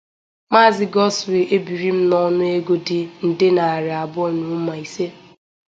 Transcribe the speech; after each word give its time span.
Maazị 0.51 0.85
Godswill 0.93 1.49
Ebirim 1.55 1.99
n'ọnụ 2.09 2.43
ego 2.57 2.75
dị 2.87 2.99
nde 3.27 3.47
naịra 3.55 3.93
abụọ 4.03 4.27
na 4.37 4.45
ụma 4.55 4.73
ise 4.85 5.05